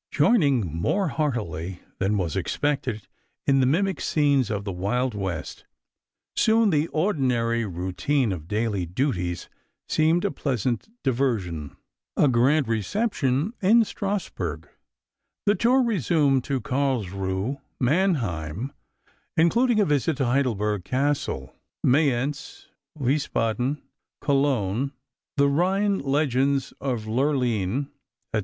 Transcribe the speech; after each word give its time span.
Joining 0.09 0.65
more 0.75 1.09
heartily 1.09 1.81
than 1.99 2.17
was 2.17 2.35
expected 2.35 3.07
in 3.45 3.59
the 3.59 3.67
mimic 3.67 4.01
scenes 4.01 4.49
of 4.49 4.63
the 4.63 4.71
Wild 4.71 5.13
West, 5.13 5.63
soon 6.35 6.71
the 6.71 6.87
ordinary 6.87 7.65
routine 7.65 8.31
of 8.31 8.47
daily 8.47 8.87
duties 8.87 9.47
seemed 9.87 10.25
a 10.25 10.31
pleasant 10.31 10.89
diversion. 11.03 11.77
A 12.17 12.27
grand 12.27 12.67
reception 12.67 13.53
in 13.61 13.85
Strasburg, 13.85 14.67
the 15.45 15.53
tour 15.53 15.83
resumed 15.83 16.43
to 16.45 16.59
Carlsruhe, 16.61 17.59
Mannheim 17.79 18.71
including 19.37 19.79
a 19.79 19.85
visit 19.85 20.17
to 20.17 20.25
Heidelberg 20.25 20.83
Castle, 20.83 21.53
Mayence, 21.83 22.69
Wiesbaden, 22.97 23.83
Cologne 24.19 24.93
(the 25.37 25.47
Rhine 25.47 25.99
legends 25.99 26.73
of 26.81 27.05
Lurline, 27.05 27.89
etc. 28.33 28.39